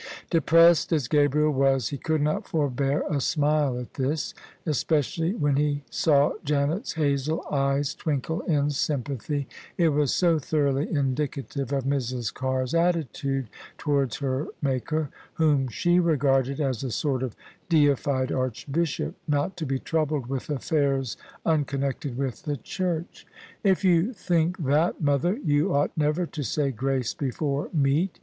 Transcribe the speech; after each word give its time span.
Depressed 0.31 0.91
as 0.91 1.07
Gabriel 1.07 1.51
was, 1.51 1.89
he 1.89 1.97
could 1.99 2.23
not 2.23 2.47
forbear 2.47 3.03
a 3.07 3.21
smile 3.21 3.77
at 3.77 3.93
this, 3.93 4.33
especially 4.65 5.35
when 5.35 5.57
he 5.57 5.83
saw 5.91 6.33
Janet's 6.43 6.93
hazel 6.93 7.45
eyes 7.51 7.93
twinkle 7.93 8.41
in 8.47 8.71
sympathy: 8.71 9.47
it 9.77 9.89
was 9.89 10.11
so 10.11 10.39
thoroughly 10.39 10.89
indicative 10.91 11.71
of 11.71 11.83
Mrs. 11.83 12.33
Carr's 12.33 12.73
attitude 12.73 13.47
towards 13.77 14.17
her 14.17 14.47
Maker, 14.59 15.11
Whom 15.33 15.67
she 15.67 15.99
regarded 15.99 16.59
as 16.59 16.83
a 16.83 16.89
sort 16.89 17.21
of 17.21 17.35
deified 17.69 18.31
Archbishop, 18.31 19.13
not 19.27 19.55
to 19.57 19.67
be 19.67 19.77
troubled 19.77 20.25
with 20.25 20.49
affairs 20.49 21.15
uncon 21.45 21.81
nected 21.81 22.15
with 22.15 22.41
the 22.41 22.57
Church." 22.57 23.27
If 23.63 23.85
you 23.85 24.13
think 24.13 24.57
that, 24.65 24.99
mother, 24.99 25.37
you 25.45 25.75
ought 25.75 25.91
never 25.95 26.25
to 26.25 26.41
say 26.41 26.71
grace 26.71 27.13
before 27.13 27.69
meat. 27.71 28.19